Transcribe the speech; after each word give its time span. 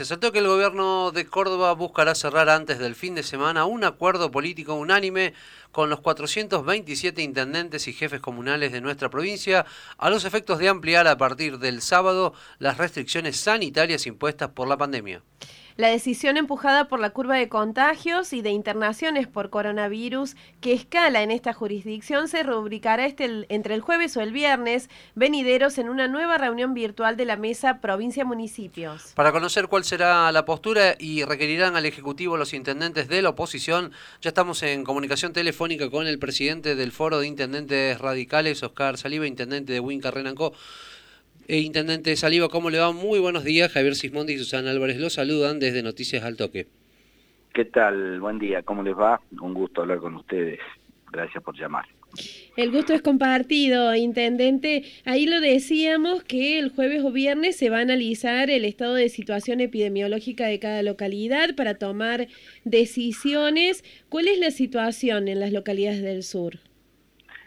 noticias. 0.00 0.10
El 0.22 0.32
que 0.32 0.38
el 0.38 0.46
gobierno 0.46 1.10
de 1.10 1.26
Córdoba 1.26 1.72
buscará 1.74 2.14
cerrar 2.14 2.48
antes 2.48 2.78
del 2.78 2.94
fin 2.94 3.14
de 3.14 3.22
semana 3.22 3.66
un 3.66 3.84
acuerdo 3.84 4.30
político 4.30 4.74
unánime 4.74 5.34
con 5.72 5.90
los 5.90 6.00
427 6.00 7.22
intendentes 7.22 7.86
y 7.86 7.92
jefes 7.92 8.20
comunales 8.20 8.72
de 8.72 8.80
nuestra 8.80 9.10
provincia 9.10 9.66
a 9.98 10.10
los 10.10 10.24
efectos 10.24 10.58
de 10.58 10.68
ampliar 10.68 11.06
a 11.06 11.18
partir 11.18 11.58
del 11.58 11.82
sábado 11.82 12.32
las 12.58 12.78
restricciones 12.78 13.38
sanitarias 13.38 14.06
impuestas 14.06 14.50
por 14.50 14.68
la 14.68 14.78
pandemia. 14.78 15.22
La 15.76 15.88
decisión 15.88 16.36
empujada 16.36 16.88
por 16.88 17.00
la 17.00 17.10
curva 17.10 17.36
de 17.36 17.48
contagios 17.48 18.32
y 18.32 18.42
de 18.42 18.50
internaciones 18.50 19.28
por 19.28 19.50
coronavirus 19.50 20.36
que 20.60 20.72
escala 20.72 21.22
en 21.22 21.30
esta 21.30 21.52
jurisdicción 21.52 22.28
se 22.28 22.42
rubricará 22.42 23.06
este 23.06 23.46
entre 23.48 23.74
el 23.74 23.80
jueves 23.80 24.16
o 24.16 24.20
el 24.20 24.32
viernes 24.32 24.90
venideros 25.14 25.78
en 25.78 25.88
una 25.88 26.08
nueva 26.08 26.38
reunión 26.38 26.74
virtual 26.74 27.16
de 27.16 27.24
la 27.24 27.36
mesa 27.36 27.80
provincia-municipios. 27.80 29.12
Para 29.14 29.32
conocer 29.32 29.68
cuál 29.68 29.84
será 29.84 30.30
la 30.32 30.44
postura 30.44 30.96
y 30.98 31.24
requerirán 31.24 31.76
al 31.76 31.86
Ejecutivo 31.86 32.36
los 32.36 32.52
intendentes 32.52 33.08
de 33.08 33.22
la 33.22 33.30
oposición, 33.30 33.92
ya 34.20 34.28
estamos 34.28 34.62
en 34.62 34.84
comunicación 34.84 35.32
telefónica 35.32 35.90
con 35.90 36.06
el 36.06 36.18
presidente 36.18 36.74
del 36.74 36.92
Foro 36.92 37.20
de 37.20 37.26
Intendentes 37.26 37.98
Radicales, 37.98 38.62
Oscar 38.62 38.98
Saliva, 38.98 39.26
intendente 39.26 39.72
de 39.72 39.80
Winca 39.80 40.10
Renanco. 40.10 40.52
Eh, 41.52 41.62
Intendente 41.62 42.14
Saliva, 42.14 42.48
¿cómo 42.48 42.70
le 42.70 42.78
va? 42.78 42.92
Muy 42.92 43.18
buenos 43.18 43.42
días. 43.42 43.72
Javier 43.72 43.96
Sismondi 43.96 44.34
y 44.34 44.38
Susana 44.38 44.70
Álvarez 44.70 45.00
los 45.00 45.14
saludan 45.14 45.58
desde 45.58 45.82
Noticias 45.82 46.22
al 46.22 46.36
Toque. 46.36 46.68
¿Qué 47.52 47.64
tal? 47.64 48.20
Buen 48.20 48.38
día, 48.38 48.62
¿cómo 48.62 48.84
les 48.84 48.96
va? 48.96 49.20
Un 49.32 49.52
gusto 49.52 49.80
hablar 49.80 49.98
con 49.98 50.14
ustedes. 50.14 50.60
Gracias 51.10 51.42
por 51.42 51.58
llamar. 51.58 51.86
El 52.56 52.70
gusto 52.70 52.94
es 52.94 53.02
compartido, 53.02 53.92
Intendente. 53.96 54.84
Ahí 55.04 55.26
lo 55.26 55.40
decíamos 55.40 56.22
que 56.22 56.60
el 56.60 56.70
jueves 56.70 57.02
o 57.02 57.10
viernes 57.10 57.56
se 57.56 57.68
va 57.68 57.78
a 57.78 57.80
analizar 57.80 58.48
el 58.48 58.64
estado 58.64 58.94
de 58.94 59.08
situación 59.08 59.60
epidemiológica 59.60 60.46
de 60.46 60.60
cada 60.60 60.84
localidad 60.84 61.56
para 61.56 61.74
tomar 61.74 62.28
decisiones. 62.62 63.82
¿Cuál 64.08 64.28
es 64.28 64.38
la 64.38 64.52
situación 64.52 65.26
en 65.26 65.40
las 65.40 65.52
localidades 65.52 66.00
del 66.00 66.22
sur? 66.22 66.60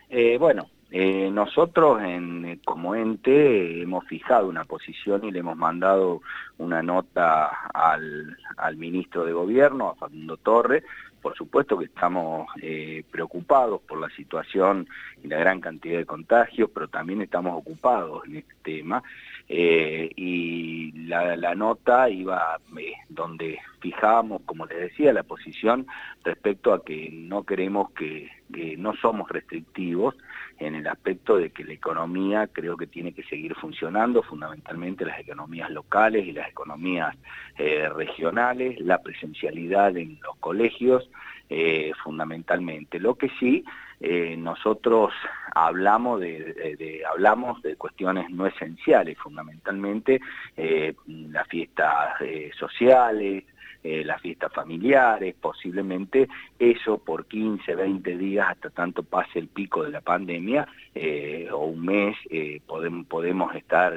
Eh, 0.10 0.36
bueno, 0.38 0.70
eh, 0.96 1.32
nosotros 1.32 2.00
eh, 2.04 2.60
como 2.64 2.94
ente 2.94 3.82
hemos 3.82 4.06
fijado 4.06 4.48
una 4.48 4.64
posición 4.64 5.26
y 5.26 5.32
le 5.32 5.40
hemos 5.40 5.58
mandado 5.58 6.22
una 6.60 6.84
nota 6.84 7.48
al, 7.74 8.38
ministro 8.78 9.26
de 9.26 9.34
Gobierno, 9.34 9.90
a 9.90 9.96
Facundo 9.96 10.38
Torre, 10.38 10.84
por 11.20 11.36
supuesto 11.36 11.80
que 11.80 11.86
estamos 11.86 12.48
eh, 12.62 13.04
preocupados 13.10 13.82
por 13.82 14.00
la 14.00 14.10
situación 14.12 14.88
y 15.24 15.30
la 15.30 15.40
gran 15.40 15.62
cantidad 15.62 15.98
de 15.98 16.06
contagios, 16.06 16.70
pero 16.72 16.88
también 16.88 17.24
estamos 17.24 17.58
ocupados 17.58 18.24
en 18.26 18.36
este 18.36 18.54
tema. 18.62 19.02
Eh, 19.50 20.10
y 20.16 20.92
la, 21.08 21.54
nota 21.54 22.10
iba 22.10 22.60
eh, 22.78 22.94
donde 23.10 23.60
fijamos, 23.82 24.42
como 24.46 24.66
les 24.66 24.80
decía, 24.80 25.14
la 25.14 25.24
posición 25.24 25.86
respecto 26.24 26.74
a 26.74 26.84
que 26.84 27.10
no 27.12 27.44
queremos 27.44 27.92
que, 27.92 28.32
no 28.78 28.94
somos 28.96 29.30
restrictivos 29.30 30.16
en 30.60 30.76
el 30.76 30.88
aspecto 30.88 31.38
de 31.38 31.50
que 31.50 31.64
la 31.64 31.74
economía 31.74 32.48
creo 32.48 32.78
que 32.78 32.86
tiene 32.86 33.12
que 33.12 33.24
seguir 33.24 33.56
funcionando, 33.56 34.22
fundamentalmente 34.22 35.06
las 35.06 35.20
economías 35.20 35.72
locales 35.72 36.28
y 36.28 36.34
las 36.34 36.50
economías 36.50 37.16
regionales, 37.58 38.80
la 38.80 39.02
presencialidad 39.02 39.98
en 39.98 40.20
los 40.22 40.36
colegios, 40.38 41.10
eh, 41.56 41.92
fundamentalmente. 42.04 43.00
Lo 43.00 43.16
que 43.16 43.30
sí, 43.40 43.64
eh, 44.06 44.36
nosotros 44.36 45.14
hablamos 45.56 46.20
de, 46.20 47.02
hablamos 47.10 47.62
de 47.62 47.78
cuestiones 47.78 48.30
no 48.30 48.46
esenciales, 48.46 49.18
fundamentalmente 49.18 50.20
eh, 50.58 50.94
las 51.08 51.48
fiestas 51.48 52.16
sociales, 52.60 53.46
eh, 53.86 54.02
las 54.06 54.22
fiestas 54.22 54.52
familiares, 54.54 55.36
posiblemente 55.42 56.30
eso 56.72 56.98
por 56.98 57.26
15, 57.26 57.76
20 57.76 58.18
días 58.18 58.48
hasta 58.50 58.70
tanto 58.70 59.04
pase 59.04 59.40
el 59.40 59.48
pico 59.48 59.84
de 59.84 59.92
la 59.92 60.02
pandemia 60.02 60.68
eh, 60.96 61.48
o 61.52 61.66
un 61.66 61.86
mes 61.86 62.16
eh, 62.30 62.62
podemos, 62.66 63.06
podemos 63.08 63.54
estar 63.56 63.94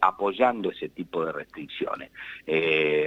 apoyando 0.00 0.70
ese 0.70 0.88
tipo 0.88 1.24
de 1.24 1.32
restricciones. 1.32 2.10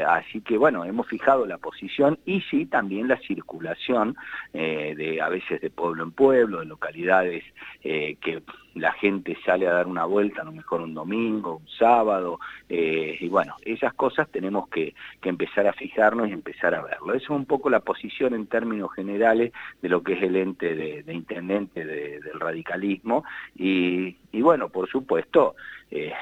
así 0.07 0.41
que 0.41 0.57
bueno, 0.57 0.83
hemos 0.83 1.07
fijado 1.07 1.45
la 1.45 1.57
posición 1.57 2.19
y 2.25 2.41
sí 2.41 2.65
también 2.65 3.07
la 3.07 3.17
circulación 3.17 4.15
de 4.53 5.19
a 5.21 5.29
veces 5.29 5.61
de 5.61 5.69
pueblo 5.69 6.03
en 6.03 6.11
pueblo, 6.11 6.59
de 6.59 6.65
localidades 6.65 7.43
que 7.81 8.41
la 8.73 8.91
gente 8.91 9.37
sale 9.45 9.67
a 9.67 9.73
dar 9.73 9.87
una 9.87 10.03
vuelta, 10.03 10.41
a 10.41 10.45
lo 10.45 10.51
mejor 10.51 10.81
un 10.81 10.93
domingo, 10.93 11.57
un 11.57 11.67
sábado, 11.79 12.39
y 12.67 13.27
bueno, 13.29 13.55
esas 13.63 13.93
cosas 13.93 14.27
tenemos 14.29 14.67
que, 14.67 14.93
que 15.21 15.29
empezar 15.29 15.65
a 15.67 15.73
fijar 15.73 16.05
y 16.27 16.31
empezar 16.31 16.75
a 16.75 16.81
verlo. 16.81 17.13
Esa 17.13 17.23
es 17.23 17.29
un 17.29 17.45
poco 17.45 17.69
la 17.69 17.79
posición 17.79 18.33
en 18.33 18.47
términos 18.47 18.74
generales 18.89 19.51
de 19.81 19.89
lo 19.89 20.03
que 20.03 20.13
es 20.13 20.23
el 20.23 20.35
ente 20.35 20.75
de, 20.75 21.13
intendente 21.13 21.85
del 21.85 22.39
radicalismo 22.39 23.23
y, 23.55 24.15
bueno, 24.33 24.69
por 24.69 24.89
supuesto, 24.89 25.55
eh, 25.91 26.13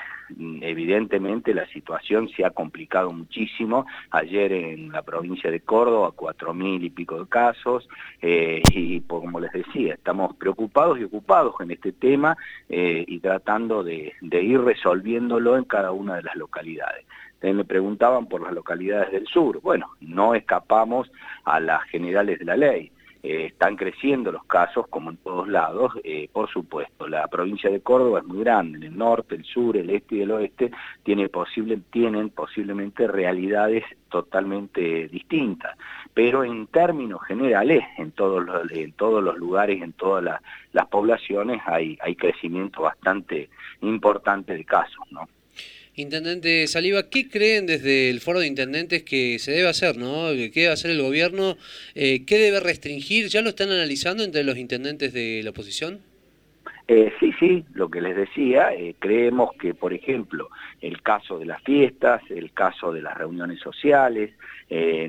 evidentemente 0.62 1.54
la 1.54 1.68
situación 1.68 2.30
se 2.30 2.46
ha 2.46 2.52
complicado 2.52 3.12
muchísimo. 3.12 3.86
Ayer 4.12 4.52
en 4.52 4.92
la 4.92 5.02
provincia 5.02 5.52
de 5.52 5.60
Córdoba, 5.62 6.12
cuatro 6.16 6.54
mil 6.54 6.84
y 6.84 6.90
pico 6.90 7.20
de 7.20 7.28
casos, 7.28 7.88
eh, 8.22 8.62
y 8.72 9.02
como 9.02 9.40
les 9.40 9.52
decía, 9.52 9.96
estamos 9.96 10.36
preocupados 10.36 11.00
y 11.00 11.04
ocupados 11.04 11.56
en 11.60 11.72
este 11.72 11.92
tema 11.92 12.38
eh, 12.70 13.04
y 13.08 13.20
tratando 13.20 13.84
de 13.84 14.14
ir 14.22 14.62
resolviéndolo 14.62 15.58
en 15.58 15.66
cada 15.66 15.92
una 15.92 16.16
de 16.16 16.24
las 16.24 16.36
localidades 16.36 17.06
me 17.52 17.66
preguntaban 17.66 18.28
por 18.28 18.42
las 18.42 18.54
localidades 18.54 19.12
del 19.12 19.28
sur. 19.28 19.60
Bueno, 19.62 19.88
no 20.00 20.36
escapamos 20.36 21.12
a 21.44 21.60
las 21.60 21.84
generales 21.90 22.40
de 22.40 22.46
la 22.46 22.56
ley. 22.56 22.92
Eh, 23.26 23.46
están 23.46 23.78
creciendo 23.78 24.34
los 24.34 24.44
casos 24.44 24.86
como 24.90 25.10
en 25.10 25.16
todos 25.16 25.48
lados, 25.48 25.94
eh, 26.04 26.28
por 26.34 26.50
supuesto. 26.50 27.08
La 27.08 27.26
provincia 27.30 27.70
de 27.70 27.80
Córdoba 27.80 28.20
es 28.20 28.26
muy 28.26 28.40
grande, 28.40 28.80
en 28.80 28.84
el 28.84 28.98
norte, 28.98 29.36
el 29.36 29.46
sur, 29.46 29.78
el 29.78 29.90
este 29.92 30.16
y 30.16 30.22
el 30.24 30.32
oeste 30.32 30.72
tienen 31.04 31.30
posiblemente 31.30 33.08
realidades 33.08 33.86
totalmente 34.10 35.08
distintas, 35.08 35.78
pero 36.14 36.44
en 36.44 36.68
términos 36.68 37.22
generales, 37.24 37.86
en 37.98 38.12
todos 38.12 38.44
los, 38.44 38.70
en 38.72 38.92
todos 38.92 39.24
los 39.24 39.38
lugares, 39.38 39.82
en 39.82 39.94
todas 39.94 40.22
las, 40.22 40.42
las 40.74 40.88
poblaciones 40.88 41.62
hay, 41.66 41.98
hay 42.02 42.18
crecimiento 42.18 42.82
bastante 42.82 43.50
importante 43.80 44.54
de 44.54 44.66
casos, 44.66 45.10
¿no? 45.12 45.30
Intendente 45.96 46.66
Saliva, 46.66 47.08
¿qué 47.08 47.30
creen 47.30 47.68
desde 47.68 48.10
el 48.10 48.20
foro 48.20 48.40
de 48.40 48.48
intendentes 48.48 49.04
que 49.04 49.38
se 49.38 49.52
debe 49.52 49.70
hacer, 49.70 49.96
no? 49.96 50.30
¿Qué 50.52 50.62
debe 50.62 50.74
hacer 50.74 50.90
el 50.90 51.00
gobierno? 51.00 51.56
Eh, 51.94 52.26
¿Qué 52.26 52.40
debe 52.40 52.60
restringir? 52.60 53.28
¿Ya 53.28 53.44
lo 53.44 53.50
están 53.50 53.70
analizando 53.70 54.24
entre 54.24 54.44
los 54.44 54.58
intendentes 54.58 55.14
de 55.14 55.42
la 55.44 55.52
oposición? 55.52 56.00
Eh, 56.88 57.14
sí, 57.20 57.32
sí, 57.40 57.64
lo 57.76 57.90
que 57.90 58.02
les 58.02 58.16
decía, 58.16 58.74
eh, 58.74 58.96
creemos 58.98 59.52
que, 59.60 59.76
por 59.76 59.94
ejemplo, 59.94 60.50
el 60.82 61.00
caso 61.04 61.38
de 61.38 61.46
las 61.46 61.62
fiestas, 61.62 62.24
el 62.32 62.52
caso 62.54 62.92
de 62.92 63.04
las 63.04 63.16
reuniones 63.16 63.60
sociales, 63.60 64.32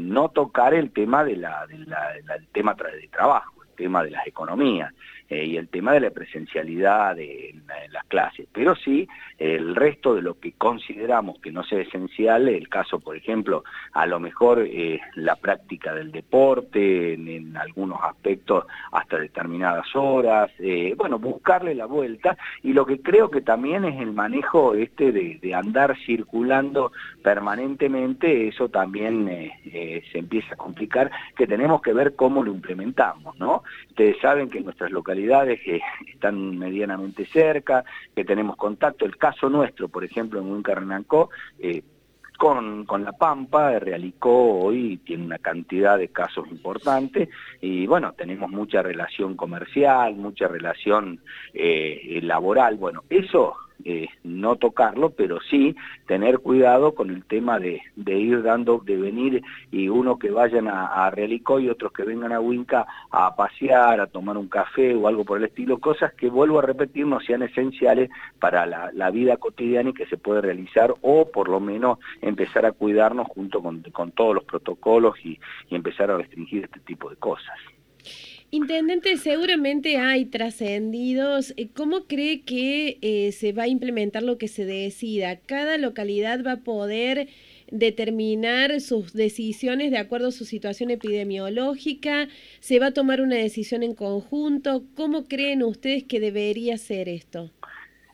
no 0.01 0.29
tocar 0.29 0.75
el 0.75 0.91
tema 0.91 1.25
de 1.25 1.37
la, 1.37 1.67
de 1.67 1.79
la, 1.79 2.13
de 2.13 3.09
trabajo, 3.11 3.63
el 3.63 3.75
tema 3.75 4.05
de 4.05 4.11
las 4.11 4.27
economías. 4.27 4.93
Eh, 5.31 5.47
y 5.47 5.57
el 5.57 5.69
tema 5.69 5.95
de 5.95 6.01
la 6.01 6.11
presencialidad 6.11 7.19
en, 7.19 7.65
las 7.91 8.05
clases, 8.05 8.47
pero 8.53 8.77
sí 8.77 9.09
el 9.39 9.75
resto 9.75 10.15
de 10.15 10.23
lo 10.23 10.39
que 10.39 10.53
consideramos 10.53 11.39
que 11.41 11.51
no 11.51 11.65
sea 11.65 11.81
esencial, 11.81 12.49
el 12.49 12.69
caso, 12.69 13.01
por 13.01 13.17
ejemplo, 13.17 13.65
a 13.93 14.07
lo 14.07 14.21
mejor 14.21 14.61
eh, 14.61 15.01
la 15.15 15.37
práctica 15.37 15.95
del 15.95 16.13
deporte, 16.13 17.15
en, 17.15 17.57
algunos 17.57 18.01
aspectos 18.03 18.67
hasta 18.93 19.19
determinadas 19.19 19.87
horas, 19.95 20.51
eh, 20.59 20.95
bueno, 20.97 21.19
buscarle 21.19 21.75
la 21.75 21.87
vuelta, 21.87 22.37
y 22.63 22.73
lo 22.73 22.85
que 22.85 23.01
creo 23.01 23.31
que 23.31 23.41
también 23.41 23.85
es 23.85 24.01
el 24.01 24.13
manejo 24.13 24.75
este 24.75 25.11
de, 25.11 25.55
andar 25.55 25.97
circulando 26.05 26.93
permanentemente, 27.23 28.49
eso 28.49 28.69
también 28.69 29.53
se 29.65 30.19
empieza 30.19 30.55
a 30.55 30.57
complicar, 30.57 31.11
que 31.37 31.47
tenemos 31.47 31.81
que 31.81 31.93
ver 31.93 32.15
cómo 32.15 32.43
lo 32.43 32.51
implementamos, 32.51 33.39
¿no? 33.39 33.63
Ustedes 33.89 34.17
saben 34.21 34.51
que 34.51 34.59
en 34.59 34.65
nuestras 34.65 34.91
localidades 34.91 35.14
que 35.15 35.81
están 36.13 36.59
medianamente 36.59 37.25
cerca, 37.27 37.85
que 38.15 38.25
tenemos 38.25 38.57
contacto. 38.57 39.05
El 39.05 39.17
caso 39.17 39.49
nuestro, 39.49 39.89
por 39.89 40.05
ejemplo, 40.05 40.41
en 40.41 40.51
Huinca 40.51 40.75
eh, 41.59 41.83
con, 42.39 42.87
La 43.05 43.13
Pampa, 43.13 43.79
Realicó 43.79 44.59
hoy 44.61 44.99
tiene 44.99 45.25
una 45.25 45.39
cantidad 45.39 45.97
de 45.97 46.09
casos 46.09 46.49
importantes 46.51 47.29
y 47.61 47.87
bueno, 47.87 48.13
tenemos 48.13 48.51
mucha 48.51 48.83
relación 48.83 49.37
comercial, 49.37 50.15
mucha 50.17 50.49
relación 50.49 51.21
eh, 51.53 52.21
laboral. 52.23 52.77
Bueno, 52.77 53.05
eso 53.09 53.55
eh, 53.85 54.09
no 54.23 54.57
tocarlo, 54.57 55.11
pero 55.11 55.39
sí 55.51 55.75
tener 56.07 56.39
cuidado 56.39 56.95
con 56.95 57.11
el 57.11 57.25
tema 57.25 57.59
de, 57.59 57.81
ir 58.07 58.43
dando, 58.43 58.79
de 58.85 58.97
venir 58.97 59.43
y 59.71 59.89
uno 59.89 60.19
que 60.19 60.31
vayan 60.31 60.69
a, 60.69 61.07
a 61.07 61.13
y 61.17 61.69
otros 61.69 61.93
que 61.93 62.05
vengan 62.05 62.33
a 62.33 62.41
Huinca 62.41 62.87
a 63.11 63.35
pasear, 63.35 64.01
a 64.01 64.07
tomar 64.07 64.37
un 64.37 64.49
café 64.49 64.95
o 64.95 65.09
algo 65.09 65.25
por 65.25 65.39
el 65.39 65.45
estilo, 65.45 65.79
cosas 65.79 66.13
que 66.15 66.29
vuelvo 66.29 66.59
a 66.59 66.63
repetir 66.63 67.07
no 67.07 67.21
sean 67.21 67.43
esenciales 67.43 68.11
para 68.39 68.67
la, 68.67 69.11
vida 69.11 69.37
cotidiana 69.37 69.91
y 69.91 69.95
que 69.95 70.07
se 70.07 70.17
puede 70.17 70.41
realizar 70.41 70.95
o 71.03 71.31
por 71.31 71.49
lo 71.49 71.61
menos 71.61 71.99
empezar 72.21 72.67
a 72.67 72.73
cuidarnos 72.73 73.29
junto 73.29 73.63
con, 73.63 74.11
todos 74.13 74.35
los 74.35 74.45
protocolos 74.45 75.15
y 75.25 75.39
empezar 75.71 76.11
a 76.11 76.17
restringir 76.17 76.65
este 76.65 76.81
tipo 76.81 77.11
de 77.11 77.17
cosas. 77.17 77.55
Intendente, 78.55 79.17
seguramente 79.17 79.97
hay 79.97 80.27
trascendidos. 80.27 81.53
Eh, 81.57 81.71
¿Cómo 81.75 82.05
cree 82.05 82.43
que 82.43 82.99
eh, 83.03 83.33
se 83.33 83.53
va 83.53 83.65
a 83.65 83.67
implementar 83.67 84.23
lo 84.23 84.39
que 84.39 84.47
se 84.47 84.65
decida? 84.65 85.41
¿Cada 85.41 85.77
localidad 85.77 86.45
va 86.47 86.53
a 86.53 86.57
poder 86.59 87.27
determinar 87.73 88.81
sus 88.81 89.13
decisiones 89.13 89.91
de 89.91 89.99
acuerdo 89.99 90.29
a 90.29 90.31
su 90.31 90.45
situación 90.45 90.93
epidemiológica? 90.93 92.29
¿Se 92.61 92.79
va 92.79 92.87
a 92.87 92.91
tomar 92.93 93.23
una 93.23 93.35
decisión 93.35 93.83
en 93.83 93.97
conjunto? 93.97 94.85
¿Cómo 94.95 95.25
creen 95.25 95.65
ustedes 95.65 96.05
que 96.05 96.21
debería 96.21 96.79
ser 96.79 97.09
esto? 97.09 97.51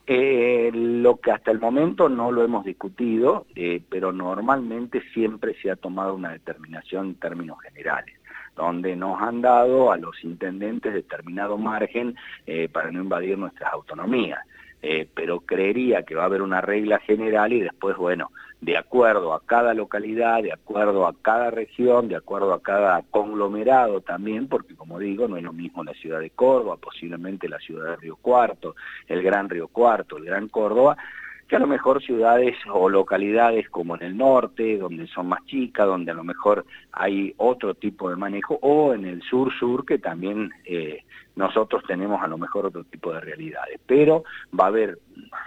Eh, 0.07 0.71
lo 0.73 1.21
que 1.21 1.33
hasta 1.33 1.51
el 1.51 1.61
momento 1.61 2.09
no 2.09 2.33
lo 2.33 2.43
hemos 2.43 2.65
discutido, 2.65 3.45
pero 3.91 4.11
normalmente 4.11 5.03
siempre 5.13 5.55
se 5.61 5.71
ha 5.71 5.77
tomado 5.77 6.15
una 6.15 6.33
determinación 6.33 7.09
en 7.09 7.15
términos 7.17 7.59
generales 7.61 8.20
donde 8.57 8.97
nos 8.97 9.21
han 9.21 9.41
dado 9.41 9.93
a 9.93 9.97
los 9.97 10.23
intendentes 10.25 10.93
determinado 10.93 11.57
margen 11.59 12.17
eh, 12.47 12.69
para 12.69 12.91
no 12.91 13.01
invadir 13.03 13.39
nuestras 13.39 13.73
autonomías. 13.73 14.41
Eh, 14.83 15.07
pero 15.15 15.41
creería 15.41 16.05
que 16.05 16.15
va 16.15 16.23
a 16.23 16.27
haber 16.27 16.41
una 16.41 16.63
regla 16.63 16.99
general 17.01 17.53
y 17.53 17.61
después, 17.61 17.97
bueno, 17.99 18.31
de 18.63 18.77
acuerdo 18.79 19.35
a 19.35 19.41
cada 19.45 19.75
localidad, 19.75 20.43
de 20.43 20.53
acuerdo 20.53 21.07
a 21.07 21.15
cada 21.21 21.51
región, 21.51 22.09
de 22.09 22.17
acuerdo 22.17 22.53
a 22.53 22.63
cada 22.63 23.03
conglomerado 23.11 24.01
también, 24.01 24.49
porque 24.49 24.75
como 24.75 24.99
digo, 24.99 25.29
no 25.29 25.37
es 25.37 25.43
lo 25.43 25.53
mismo 25.53 25.85
la 25.85 25.95
ciudad 25.95 26.21
de 26.21 26.31
Córdoba, 26.31 26.77
posiblemente 26.77 27.49
la 27.49 27.59
ciudad 27.59 27.91
de 27.91 27.97
Río 27.97 28.17
Cuarto, 28.17 28.75
el 29.07 29.23
Gran 29.23 29.49
Río 29.49 29.69
Cuarto, 29.69 30.17
el 30.17 30.25
Gran 30.25 30.49
Córdoba, 30.49 30.97
que 31.51 31.57
a 31.57 31.59
lo 31.59 31.67
mejor 31.67 32.01
ciudades 32.01 32.57
o 32.73 32.89
localidades 32.89 33.69
como 33.71 33.97
en 33.97 34.05
el 34.05 34.17
norte, 34.17 34.79
donde 34.79 35.09
son 35.09 35.27
más 35.27 35.45
chicas, 35.47 35.85
donde 35.85 36.13
a 36.13 36.15
lo 36.15 36.23
mejor 36.23 36.65
hay 36.93 37.35
otro 37.39 37.75
tipo 37.75 38.09
de 38.09 38.15
manejo, 38.15 38.57
o 38.63 38.95
en 38.95 39.05
el 39.05 39.21
sur-sur, 39.23 39.85
que 39.85 39.99
también 39.99 40.53
eh, 40.65 41.03
nosotros 41.35 41.83
tenemos 41.89 42.23
a 42.23 42.29
lo 42.29 42.39
mejor 42.39 42.67
otro 42.67 42.85
tipo 42.85 43.13
de 43.13 43.21
realidades. 43.21 43.81
Pero 43.85 44.23
va 44.59 44.67
a 44.67 44.69
haber 44.69 45.01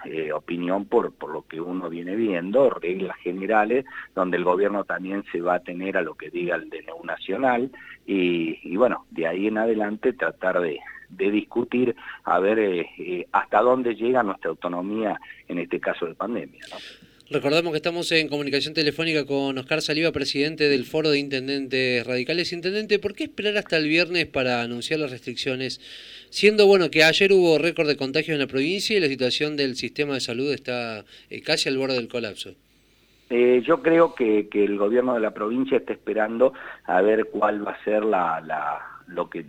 eh, 0.03 0.33
opinión 0.33 0.83
por, 0.83 1.13
por 1.13 1.31
lo 1.31 1.43
que 1.47 1.61
uno 1.61 1.89
viene 1.89 2.17
viendo, 2.17 2.69
reglas 2.69 3.15
generales, 3.19 3.85
donde 4.13 4.35
el 4.35 4.43
gobierno 4.43 4.83
también 4.83 5.23
se 5.31 5.39
va 5.39 5.55
a 5.55 5.63
tener 5.63 5.95
a 5.95 6.01
lo 6.01 6.15
que 6.15 6.29
diga 6.29 6.57
el 6.57 6.69
DNU 6.69 7.05
nacional, 7.05 7.71
y, 8.05 8.59
y 8.61 8.75
bueno, 8.75 9.05
de 9.09 9.25
ahí 9.25 9.47
en 9.47 9.57
adelante 9.57 10.11
tratar 10.11 10.59
de, 10.59 10.81
de 11.17 11.31
discutir 11.31 11.95
a 12.23 12.39
ver 12.39 12.59
eh, 12.59 12.89
eh, 12.97 13.27
hasta 13.31 13.61
dónde 13.61 13.95
llega 13.95 14.23
nuestra 14.23 14.49
autonomía 14.49 15.19
en 15.47 15.59
este 15.59 15.79
caso 15.79 16.05
de 16.05 16.15
pandemia. 16.15 16.61
Recordamos 17.29 17.71
que 17.71 17.77
estamos 17.77 18.11
en 18.11 18.27
comunicación 18.27 18.73
telefónica 18.73 19.25
con 19.25 19.57
Oscar 19.57 19.81
Saliva, 19.81 20.11
presidente 20.11 20.67
del 20.67 20.85
Foro 20.85 21.09
de 21.09 21.19
Intendentes 21.19 22.05
Radicales. 22.05 22.51
Intendente, 22.51 22.99
¿por 22.99 23.15
qué 23.15 23.23
esperar 23.23 23.57
hasta 23.57 23.77
el 23.77 23.87
viernes 23.87 24.25
para 24.27 24.61
anunciar 24.61 24.99
las 24.99 25.11
restricciones? 25.11 25.79
Siendo 26.29 26.67
bueno 26.67 26.91
que 26.91 27.03
ayer 27.03 27.31
hubo 27.31 27.57
récord 27.57 27.87
de 27.87 27.97
contagios 27.97 28.35
en 28.35 28.39
la 28.39 28.47
provincia 28.47 28.97
y 28.97 28.99
la 28.99 29.07
situación 29.07 29.55
del 29.55 29.75
sistema 29.75 30.15
de 30.15 30.19
salud 30.19 30.51
está 30.51 31.05
eh, 31.29 31.41
casi 31.41 31.69
al 31.69 31.77
borde 31.77 31.95
del 31.95 32.09
colapso. 32.09 32.51
yo 33.29 33.81
creo 33.81 34.13
que, 34.13 34.47
el 34.51 34.77
gobierno 34.77 35.15
de 35.15 35.21
la 35.21 35.31
provincia 35.31 35.77
está 35.77 35.93
esperando 35.93 36.53
a 36.83 37.01
ver 37.01 37.29
cuál 37.31 37.65
va 37.65 37.71
a 37.71 37.83
ser 37.83 38.03
la 38.03 38.93
lo 39.07 39.29
que 39.29 39.45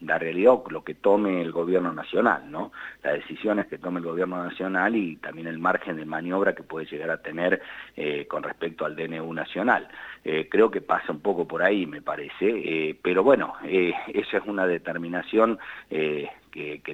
la 0.00 0.18
realidad 0.18 0.40
lo 0.70 0.82
que 0.82 0.94
tome 0.94 1.40
el 1.42 1.52
gobierno 1.52 1.92
nacional, 1.92 2.50
¿no? 2.50 2.72
Las 3.02 3.14
decisiones 3.14 3.66
que 3.66 3.78
tome 3.78 4.00
el 4.00 4.06
gobierno 4.06 4.42
nacional 4.42 4.96
y 4.96 5.16
también 5.16 5.46
el 5.46 5.58
margen 5.58 5.96
de 5.96 6.04
maniobra 6.04 6.54
que 6.54 6.62
puede 6.62 6.86
llegar 6.86 7.10
a 7.10 7.22
tener 7.22 7.60
eh, 7.96 8.26
con 8.26 8.42
respecto 8.42 8.84
al 8.84 8.96
DNU 8.96 9.32
nacional. 9.32 9.88
Eh, 10.24 10.48
creo 10.50 10.70
que 10.70 10.80
pasa 10.80 11.12
un 11.12 11.20
poco 11.20 11.46
por 11.46 11.62
ahí, 11.62 11.86
me 11.86 12.02
parece, 12.02 12.48
eh, 12.48 12.96
pero 13.00 13.22
bueno, 13.22 13.54
esa 13.64 14.36
es 14.38 14.46
una 14.46 14.66
determinación 14.66 15.58
que, 15.88 16.30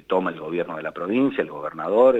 toma 0.07 0.31
el 0.31 0.39
gobierno 0.39 0.77
de 0.77 0.83
la 0.83 0.91
provincia, 0.91 1.41
el 1.41 1.49
gobernador 1.49 2.17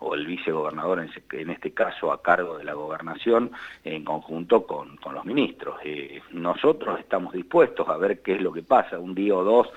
o 0.00 0.14
el 0.14 0.26
vicegobernador, 0.26 1.00
en, 1.32 1.50
este 1.50 1.70
caso 1.72 2.12
a 2.12 2.20
cargo 2.20 2.58
de 2.58 2.64
la 2.64 2.74
gobernación, 2.74 3.52
en 3.84 4.04
conjunto 4.04 4.66
con, 4.66 4.98
los 5.14 5.24
ministros. 5.24 5.76
nosotros 6.32 6.98
estamos 7.00 7.32
dispuestos 7.32 7.88
a 7.88 7.96
ver 7.96 8.20
qué 8.20 8.34
es 8.34 8.42
lo 8.42 8.52
que 8.52 8.62
pasa, 8.62 8.98
un 8.98 9.14
día 9.14 9.34
o 9.34 9.44
dos 9.44 9.68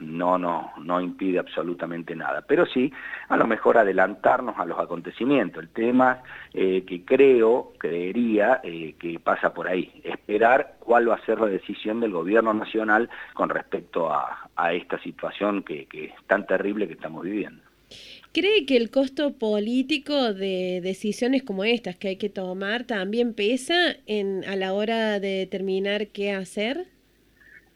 no, 0.00 0.38
no, 0.38 0.72
no 0.82 1.00
impide 1.00 1.38
absolutamente 1.38 2.14
nada. 2.14 2.42
Pero 2.46 2.66
sí, 2.66 2.92
a 3.28 3.36
lo 3.36 3.46
mejor 3.46 3.78
adelantarnos 3.78 4.58
a 4.58 4.64
los 4.64 4.78
acontecimientos. 4.78 5.62
El 5.62 5.70
tema 5.70 6.22
eh, 6.52 6.84
que 6.86 7.04
creo, 7.04 7.72
creería 7.78 8.60
eh, 8.62 8.94
que 8.98 9.18
pasa 9.18 9.52
por 9.52 9.68
ahí, 9.68 10.00
esperar 10.04 10.76
cuál 10.80 11.08
va 11.08 11.14
a 11.16 11.24
ser 11.24 11.40
la 11.40 11.46
decisión 11.46 12.00
del 12.00 12.12
gobierno 12.12 12.52
nacional 12.54 13.08
con 13.34 13.48
respecto 13.48 14.12
a, 14.12 14.48
a 14.56 14.72
esta 14.72 14.98
situación 15.02 15.62
que, 15.62 15.86
que 15.86 16.06
es 16.06 16.14
tan 16.26 16.46
terrible 16.46 16.86
que 16.86 16.94
estamos 16.94 17.24
viviendo. 17.24 17.62
¿Cree 18.32 18.66
que 18.66 18.76
el 18.76 18.90
costo 18.90 19.38
político 19.38 20.34
de 20.34 20.80
decisiones 20.82 21.42
como 21.42 21.64
estas 21.64 21.96
que 21.96 22.08
hay 22.08 22.16
que 22.16 22.28
tomar 22.28 22.84
también 22.84 23.32
pesa 23.32 23.96
en, 24.06 24.44
a 24.44 24.56
la 24.56 24.74
hora 24.74 25.20
de 25.20 25.38
determinar 25.38 26.08
qué 26.08 26.32
hacer? 26.32 26.86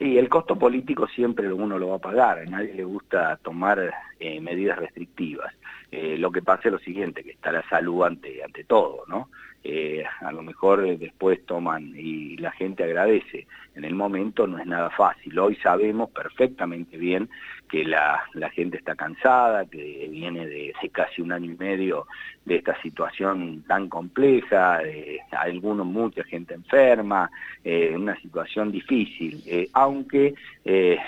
Y 0.00 0.16
el 0.16 0.30
costo 0.30 0.58
político 0.58 1.06
siempre 1.08 1.52
uno 1.52 1.78
lo 1.78 1.88
va 1.88 1.96
a 1.96 2.00
pagar, 2.00 2.38
a 2.38 2.44
nadie 2.46 2.72
le 2.72 2.84
gusta 2.84 3.36
tomar 3.36 3.92
eh, 4.18 4.40
medidas 4.40 4.78
restrictivas. 4.78 5.52
Eh, 5.92 6.16
lo 6.16 6.32
que 6.32 6.40
pasa 6.40 6.62
es 6.64 6.72
lo 6.72 6.78
siguiente, 6.78 7.22
que 7.22 7.32
está 7.32 7.52
la 7.52 7.62
salud 7.68 8.04
ante, 8.04 8.42
ante 8.42 8.64
todo, 8.64 9.04
¿no? 9.08 9.28
Eh, 9.62 10.02
a 10.20 10.32
lo 10.32 10.42
mejor 10.42 10.96
después 10.98 11.44
toman 11.44 11.92
y 11.94 12.36
la 12.38 12.50
gente 12.52 12.84
agradece. 12.84 13.46
En 13.74 13.84
el 13.84 13.94
momento 13.94 14.46
no 14.46 14.58
es 14.58 14.66
nada 14.66 14.90
fácil. 14.90 15.38
Hoy 15.38 15.56
sabemos 15.56 16.10
perfectamente 16.10 16.96
bien 16.96 17.28
que 17.68 17.84
la, 17.84 18.22
gente 18.52 18.78
está 18.78 18.94
cansada, 18.96 19.64
que 19.66 20.08
viene 20.10 20.46
de, 20.46 20.72
casi 20.90 21.22
un 21.22 21.32
año 21.32 21.52
y 21.52 21.56
medio 21.56 22.06
de 22.44 22.56
esta 22.56 22.80
situación 22.82 23.62
tan 23.68 23.88
compleja, 23.88 24.78
de 24.78 25.20
algunos, 25.30 25.86
mucha 25.86 26.24
gente 26.24 26.54
enferma, 26.54 27.30
eh, 27.62 27.92
una 27.94 28.16
situación 28.20 28.72
difícil, 28.72 29.42
eh, 29.46 29.68
aunque 29.72 30.34
eh, 30.64 30.98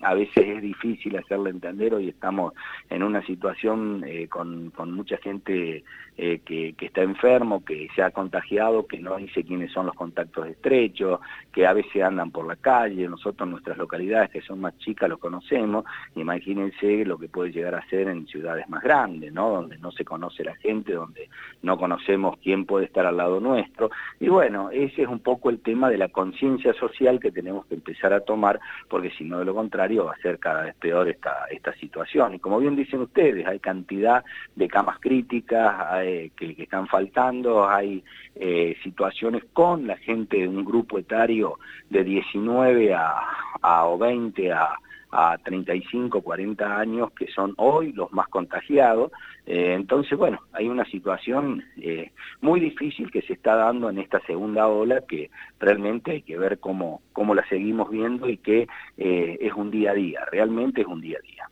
a 0.00 0.14
veces 0.14 0.36
es 0.36 0.62
difícil 0.62 1.16
hacerle 1.16 1.50
entender, 1.50 1.94
hoy 1.94 2.08
estamos 2.08 2.52
en 2.90 3.02
una 3.02 3.24
situación 3.24 4.04
eh, 4.06 4.28
con, 4.28 4.70
con, 4.70 4.92
mucha 4.92 5.16
gente 5.16 5.84
eh, 6.18 6.40
que, 6.44 6.74
que, 6.74 6.86
está 6.86 7.02
enfermo, 7.02 7.64
que 7.64 7.88
se 7.94 8.02
ha 8.02 8.10
contagiado, 8.10 8.86
que 8.86 8.98
no 8.98 9.16
dice 9.16 9.42
quiénes 9.42 9.72
son 9.72 9.86
los 9.86 9.94
contactos 9.94 10.48
estrechos, 10.48 11.20
que 11.52 11.66
a 11.66 11.72
veces 11.72 12.02
andan 12.02 12.30
por 12.30 12.46
la 12.46 12.56
calle, 12.56 13.08
nosotros 13.08 13.48
nuestras 13.48 13.78
localidades 13.78 14.30
que 14.30 14.42
son 14.42 14.60
más 14.60 14.76
chicas 14.78 15.08
lo 15.08 15.18
conocemos, 15.18 15.84
imagínense 16.14 17.04
lo 17.04 17.16
que 17.18 17.28
puede 17.28 17.52
llegar 17.52 17.74
a 17.74 17.88
ser 17.88 18.08
en 18.08 18.26
ciudades 18.26 18.68
más 18.68 18.82
grandes, 18.82 19.32
¿no? 19.32 19.50
donde 19.50 19.78
no 19.78 19.92
se 19.92 20.04
conoce 20.04 20.44
la 20.44 20.56
gente, 20.56 20.92
donde 20.92 21.30
no 21.62 21.78
conocemos 21.78 22.36
quién 22.42 22.66
puede 22.66 22.86
estar 22.86 23.06
al 23.06 23.16
lado 23.16 23.40
nuestro, 23.40 23.90
y 24.20 24.28
bueno, 24.28 24.70
ese 24.70 25.02
es 25.02 25.08
un 25.08 25.20
poco 25.20 25.48
el 25.48 25.60
tema 25.60 25.88
de 25.88 25.98
la 25.98 26.08
conciencia 26.08 26.74
social 26.74 27.18
que 27.18 27.32
tenemos 27.32 27.64
que 27.66 27.74
empezar 27.74 28.12
a 28.12 28.20
tomar, 28.20 28.60
porque 28.88 29.10
si 29.10 29.24
no 29.24 29.38
de 29.38 29.46
lo 29.46 29.54
contrario, 29.54 29.85
va 30.04 30.12
a 30.12 30.22
ser 30.22 30.38
cada 30.38 30.62
vez 30.62 30.74
peor 30.76 31.08
esta, 31.08 31.46
esta 31.50 31.72
situación. 31.74 32.34
Y 32.34 32.38
como 32.38 32.58
bien 32.58 32.76
dicen 32.76 33.00
ustedes, 33.00 33.46
hay 33.46 33.58
cantidad 33.58 34.24
de 34.54 34.68
camas 34.68 34.98
críticas 34.98 36.00
que, 36.36 36.56
están 36.58 36.86
faltando, 36.86 37.68
hay 37.68 38.02
eh, 38.34 38.76
situaciones 38.82 39.44
con 39.52 39.86
la 39.86 39.96
gente 39.96 40.38
de 40.38 40.48
un 40.48 40.64
grupo 40.64 40.98
etario 40.98 41.58
de 41.90 42.04
19 42.04 42.94
a, 42.94 43.16
a 43.62 43.86
o 43.86 43.98
20 43.98 44.52
a 44.52 44.76
a 45.18 45.38
35, 45.38 46.20
40 46.20 46.78
años 46.78 47.10
que 47.12 47.26
son 47.28 47.54
hoy 47.56 47.92
los 47.92 48.12
más 48.12 48.28
contagiados. 48.28 49.10
Eh, 49.46 49.72
entonces, 49.72 50.18
bueno, 50.18 50.40
hay 50.52 50.68
una 50.68 50.84
situación 50.84 51.64
eh, 51.80 52.12
muy 52.42 52.60
difícil 52.60 53.10
que 53.10 53.22
se 53.22 53.32
está 53.32 53.54
dando 53.54 53.88
en 53.88 53.96
esta 53.96 54.20
segunda 54.26 54.68
ola 54.68 55.04
que 55.08 55.30
realmente 55.58 56.10
hay 56.10 56.22
que 56.22 56.36
ver 56.36 56.58
cómo, 56.58 57.00
cómo 57.14 57.34
la 57.34 57.48
seguimos 57.48 57.90
viendo 57.90 58.28
y 58.28 58.36
que 58.36 58.68
eh, 58.98 59.38
es 59.40 59.54
un 59.54 59.70
día 59.70 59.92
a 59.92 59.94
día, 59.94 60.20
realmente 60.30 60.82
es 60.82 60.86
un 60.86 61.00
día 61.00 61.16
a 61.18 61.26
día. 61.26 61.48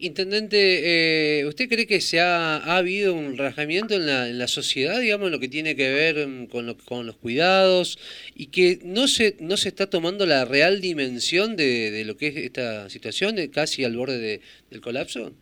Intendente, 0.00 1.40
eh, 1.40 1.46
¿usted 1.46 1.68
cree 1.68 1.86
que 1.86 2.00
se 2.00 2.20
ha, 2.20 2.76
habido 2.76 3.14
un 3.14 3.36
rajamiento 3.36 3.94
en 3.94 4.06
la, 4.06 4.28
en 4.28 4.38
la, 4.38 4.46
sociedad, 4.46 5.00
digamos, 5.00 5.32
lo 5.32 5.40
que 5.40 5.48
tiene 5.48 5.74
que 5.74 5.90
ver 5.90 6.28
mm, 6.28 6.46
con, 6.46 6.72
con 6.84 7.04
los 7.06 7.16
cuidados 7.16 7.98
y 8.36 8.46
que 8.46 8.78
no 8.84 9.08
se, 9.08 9.36
no 9.40 9.56
se 9.56 9.68
está 9.70 9.90
tomando 9.90 10.24
la 10.24 10.44
real 10.44 10.80
dimensión 10.80 11.56
de, 11.56 11.90
de 11.90 12.04
lo 12.04 12.16
que 12.16 12.28
es 12.28 12.36
esta 12.36 12.88
situación, 12.90 13.36
casi 13.52 13.82
al 13.84 13.96
borde 13.96 14.18
de, 14.18 14.40
del 14.70 14.80
colapso? 14.80 15.32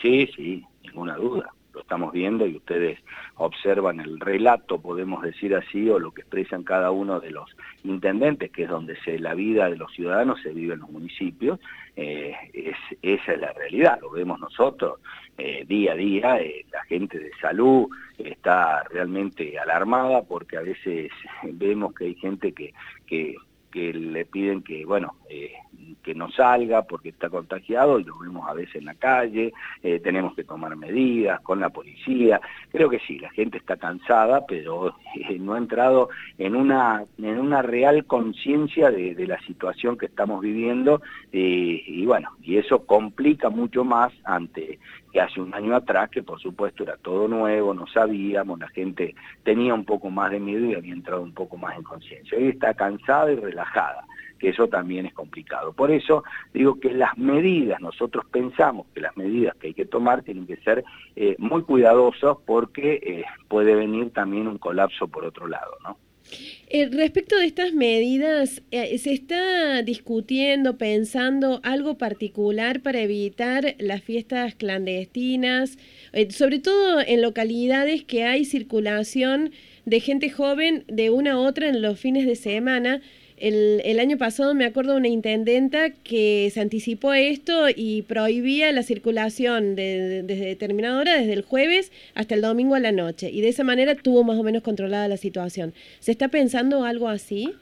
Sí, 0.00 0.26
sí, 0.36 0.62
ninguna 0.84 1.16
duda. 1.16 1.52
Lo 1.74 1.80
estamos 1.80 2.12
viendo 2.12 2.46
y 2.46 2.56
ustedes 2.56 2.98
observan 3.36 4.00
el 4.00 4.20
relato, 4.20 4.80
podemos 4.80 5.22
decir 5.22 5.54
así, 5.54 5.88
o 5.88 5.98
lo 5.98 6.12
que 6.12 6.22
expresan 6.22 6.64
cada 6.64 6.90
uno 6.90 7.20
de 7.20 7.30
los 7.30 7.50
intendentes, 7.84 8.50
que 8.50 8.64
es 8.64 8.68
donde 8.68 8.96
se, 9.02 9.18
la 9.18 9.34
vida 9.34 9.68
de 9.68 9.76
los 9.76 9.92
ciudadanos 9.92 10.40
se 10.42 10.50
vive 10.52 10.74
en 10.74 10.80
los 10.80 10.90
municipios, 10.90 11.58
eh, 11.96 12.34
es, 12.52 12.76
esa 13.02 13.32
es 13.32 13.40
la 13.40 13.52
realidad, 13.52 13.98
lo 14.00 14.10
vemos 14.10 14.40
nosotros 14.40 15.00
eh, 15.38 15.64
día 15.66 15.92
a 15.92 15.96
día, 15.96 16.40
eh, 16.40 16.64
la 16.70 16.82
gente 16.84 17.18
de 17.18 17.30
salud 17.40 17.88
está 18.18 18.82
realmente 18.84 19.58
alarmada 19.58 20.22
porque 20.22 20.56
a 20.56 20.60
veces 20.60 21.10
vemos 21.42 21.94
que 21.94 22.04
hay 22.06 22.14
gente 22.16 22.52
que, 22.52 22.74
que, 23.06 23.34
le 23.72 24.26
piden 24.26 24.62
que, 24.62 24.84
bueno, 24.84 25.16
que 26.02 26.14
no 26.14 26.30
salga 26.30 26.82
porque 26.82 27.10
está 27.10 27.30
contagiado 27.30 27.98
y 27.98 28.04
lo 28.04 28.18
vemos 28.18 28.48
a 28.48 28.54
veces 28.54 28.76
en 28.76 28.86
la 28.86 28.94
calle, 28.94 29.52
eh, 29.82 30.00
tenemos 30.00 30.34
que 30.34 30.44
tomar 30.44 30.74
medidas 30.76 31.40
con 31.40 31.60
la 31.60 31.70
policía. 31.70 32.40
Creo 32.70 32.88
que 32.88 33.00
sí, 33.00 33.18
la 33.18 33.30
gente 33.30 33.58
está 33.58 33.76
cansada, 33.76 34.44
pero 34.46 34.94
eh, 35.14 35.38
no 35.38 35.54
ha 35.54 35.58
entrado 35.58 36.10
en 36.38 36.56
una, 36.56 37.04
en 37.18 37.38
una 37.38 37.62
real 37.62 38.04
conciencia 38.06 38.90
de, 38.90 39.22
la 39.22 39.38
situación 39.46 39.96
que 39.96 40.06
estamos 40.06 40.40
viviendo 40.40 41.00
y 41.30 42.04
bueno, 42.04 42.30
y 42.42 42.56
eso 42.56 42.84
complica 42.84 43.50
mucho 43.50 43.84
más 43.84 44.12
ante 44.24 44.80
que 45.12 45.20
hace 45.20 45.40
un 45.40 45.54
año 45.54 45.76
atrás, 45.76 46.08
que 46.10 46.22
por 46.22 46.40
supuesto 46.40 46.82
era 46.82 46.96
todo 46.96 47.28
nuevo, 47.28 47.74
no 47.74 47.86
sabíamos, 47.86 48.58
la 48.58 48.68
gente 48.68 49.14
tenía 49.44 49.74
un 49.74 49.84
poco 49.84 50.10
más 50.10 50.30
de 50.30 50.40
miedo 50.40 50.64
y 50.64 50.74
había 50.74 50.94
entrado 50.94 51.22
un 51.22 51.34
poco 51.34 51.56
más 51.56 51.76
en 51.76 51.82
conciencia. 51.82 52.38
Hoy 52.38 52.48
está 52.48 52.72
cansada 52.74 53.30
y 53.30 53.36
relajada 53.36 54.06
que 54.42 54.48
eso 54.48 54.66
también 54.66 55.06
es 55.06 55.14
complicado. 55.14 55.72
Por 55.72 55.92
eso 55.92 56.24
digo 56.52 56.80
que 56.80 56.92
las 56.92 57.16
medidas, 57.16 57.80
nosotros 57.80 58.24
pensamos 58.28 58.88
que 58.92 59.00
las 59.00 59.16
medidas 59.16 59.54
que 59.54 59.68
hay 59.68 59.74
que 59.74 59.84
tomar 59.84 60.22
tienen 60.22 60.48
que 60.48 60.56
ser 60.56 60.84
eh, 61.14 61.36
muy 61.38 61.62
cuidadosas 61.62 62.38
porque 62.44 62.94
eh, 62.94 63.24
puede 63.46 63.76
venir 63.76 64.10
también 64.10 64.48
un 64.48 64.58
colapso 64.58 65.06
por 65.06 65.24
otro 65.24 65.46
lado, 65.46 65.76
¿no? 65.84 65.96
Eh, 66.66 66.88
respecto 66.90 67.36
de 67.36 67.46
estas 67.46 67.72
medidas, 67.72 68.62
eh, 68.72 68.98
¿se 68.98 69.12
está 69.12 69.82
discutiendo, 69.82 70.76
pensando 70.76 71.60
algo 71.62 71.96
particular 71.96 72.80
para 72.80 73.00
evitar 73.00 73.76
las 73.78 74.02
fiestas 74.02 74.56
clandestinas, 74.56 75.78
sobre 76.30 76.58
todo 76.58 77.00
en 77.00 77.22
localidades 77.22 78.02
que 78.02 78.24
hay 78.24 78.44
circulación 78.44 79.52
de 79.84 80.00
gente 80.00 80.30
joven 80.30 80.84
de 80.88 81.10
una 81.10 81.32
a 81.32 81.38
otra 81.38 81.68
en 81.68 81.80
los 81.80 82.00
fines 82.00 82.26
de 82.26 82.34
semana? 82.36 83.02
El, 83.36 83.98
año 83.98 84.18
pasado 84.18 84.54
me 84.54 84.64
acuerdo 84.64 84.92
de 84.92 84.98
una 84.98 85.08
intendenta 85.08 85.90
que 85.90 86.50
se 86.52 86.60
anticipó 86.60 87.12
esto 87.12 87.66
y 87.74 88.02
prohibía 88.02 88.70
la 88.72 88.82
circulación 88.82 89.74
de, 89.74 90.22
desde 90.24 90.46
determinada 90.46 90.98
hora, 90.98 91.18
desde 91.18 91.32
el 91.32 91.42
jueves 91.42 91.90
hasta 92.14 92.34
el 92.34 92.42
domingo 92.42 92.74
a 92.74 92.80
la 92.80 92.92
noche. 92.92 93.30
Y 93.30 93.40
de 93.40 93.48
esa 93.48 93.64
manera 93.64 93.94
tuvo 93.94 94.24
más 94.24 94.38
o 94.38 94.42
menos 94.42 94.62
controlada 94.62 95.08
la 95.08 95.16
situación. 95.16 95.74
¿Se 96.00 96.12
está 96.12 96.28
pensando 96.28 96.84
algo 96.84 97.08
así? 97.08 97.52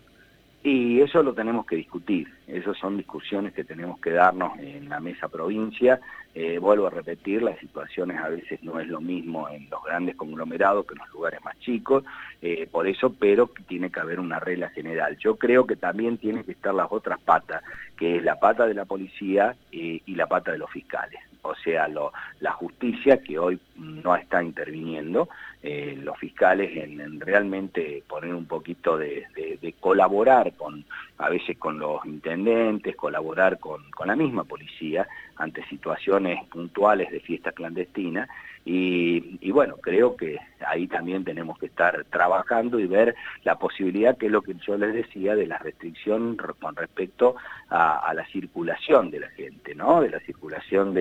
Y 0.63 1.01
eso 1.01 1.23
lo 1.23 1.33
tenemos 1.33 1.65
que 1.65 1.77
discutir, 1.77 2.29
esas 2.47 2.77
son 2.77 2.99
discusiones 2.99 3.55
que 3.55 3.65
tenemos 3.65 3.99
que 3.99 4.11
darnos 4.11 4.59
en 4.59 4.91
la 4.91 5.01
mesa 5.01 5.29
provincia. 5.29 6.01
Eh, 6.35 6.59
vuelvo 6.59 6.87
a 6.87 6.91
repetir, 6.91 7.43
las 7.43 7.59
situaciones 7.59 8.21
a 8.21 8.29
veces 8.29 8.63
no 8.63 8.79
es 8.79 8.87
lo 8.87 9.01
mismo 9.01 9.49
en 9.49 9.71
los 9.71 9.83
grandes 9.83 10.17
conglomerados 10.17 10.85
que 10.85 10.93
en 10.93 10.99
los 10.99 11.11
lugares 11.15 11.43
más 11.43 11.59
chicos, 11.61 12.05
eh, 12.43 12.69
por 12.71 12.87
eso, 12.87 13.11
pero 13.19 13.51
tiene 13.67 13.91
que 13.91 14.01
haber 14.01 14.21
una 14.21 14.39
regla 14.39 14.69
general. 14.69 15.17
Yo 15.17 15.37
creo 15.37 15.67
que 15.67 15.77
también 15.77 16.19
tienen 16.19 16.45
que 16.45 16.53
estar 16.53 16.75
las 16.75 16.89
otras 16.91 17.19
patas, 17.21 17.63
que 17.97 18.17
es 18.17 18.23
la 18.23 18.39
pata 18.39 18.67
de 18.67 18.75
la 18.75 18.85
policía 18.85 19.57
eh, 19.73 20.03
y 20.05 20.15
la 20.15 20.27
pata 20.27 20.53
de 20.53 20.59
los 20.59 20.71
fiscales 20.71 21.21
o 21.43 21.55
sea, 21.57 21.89
la 21.89 22.53
justicia 22.53 23.23
que 23.23 23.39
hoy 23.39 23.59
no 23.77 24.15
está 24.17 24.43
interviniendo, 24.43 25.29
eh, 25.63 25.99
los 26.03 26.19
fiscales 26.19 26.75
en, 26.75 27.21
realmente 27.21 28.03
poner 28.09 28.35
un 28.35 28.47
poquito 28.47 28.97
de, 28.97 29.27
de, 29.35 29.75
colaborar 29.79 30.55
con, 30.55 30.85
a 31.19 31.29
veces 31.29 31.59
con 31.59 31.79
los 31.79 32.05
intendentes, 32.07 32.97
colaborar 32.97 33.59
con, 33.59 33.91
con 33.91 34.09
la 34.09 34.17
misma 34.17 34.45
policía 34.45 35.07
ante 35.37 35.63
situaciones 35.67 36.45
puntuales 36.49 37.11
de 37.11 37.21
fiesta 37.21 37.53
clandestina 37.53 38.29
y, 38.65 39.51
bueno, 39.51 39.77
creo 39.81 40.17
que 40.17 40.39
ahí 40.67 40.87
también 40.87 41.25
tenemos 41.25 41.59
que 41.59 41.67
estar 41.67 42.05
trabajando 42.05 42.79
y 42.79 42.87
ver 42.87 43.15
la 43.43 43.59
posibilidad, 43.59 44.17
que 44.17 44.27
es 44.27 44.33
lo 44.33 44.43
que 44.43 44.55
yo 44.55 44.77
les 44.77 44.93
decía, 44.93 45.35
de 45.35 45.47
la 45.47 45.59
restricción 45.59 46.37
con 46.37 46.77
respecto 46.77 47.37
a, 47.71 47.99
a 47.99 48.15
la 48.15 48.27
circulación 48.27 49.11
de 49.11 49.21
la 49.21 49.29
gente, 49.31 49.75
¿no? 49.75 50.03
De 50.03 50.11
la 50.11 50.21
circulación 50.21 50.93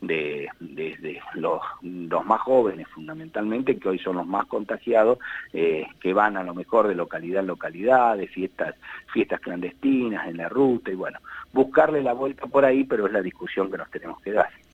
de, 0.00 0.48
los, 1.34 1.60
los, 1.82 2.24
más 2.24 2.40
jóvenes 2.40 2.88
fundamentalmente, 2.88 3.76
que 3.78 3.88
hoy 3.88 3.98
son 3.98 4.16
los 4.16 4.26
más 4.26 4.46
contagiados, 4.46 5.18
eh, 5.52 5.86
que 6.00 6.12
van 6.12 6.36
a 6.36 6.42
lo 6.42 6.54
mejor 6.54 6.88
de 6.88 6.94
localidad 6.94 7.40
en 7.40 7.48
localidad, 7.48 8.16
de 8.16 8.26
fiestas, 8.26 8.74
fiestas 9.12 9.40
clandestinas 9.40 10.26
en 10.28 10.38
la 10.38 10.48
ruta 10.48 10.90
y 10.90 10.94
bueno, 10.94 11.18
buscarle 11.52 12.02
la 12.02 12.12
vuelta 12.12 12.46
por 12.46 12.64
ahí, 12.64 12.84
pero 12.84 13.06
es 13.06 13.12
la 13.12 13.22
discusión 13.22 13.70
que 13.70 13.78
nos 13.78 13.90
tenemos 13.90 14.20
que 14.22 14.32
dar. 14.32 14.48